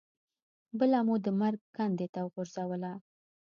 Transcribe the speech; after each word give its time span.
بله 0.79 0.99
مو 1.07 1.15
د 1.25 1.27
مرګ 1.39 1.61
کندې 1.77 2.07
ته 2.13 2.19
وغورځوله. 2.23 2.91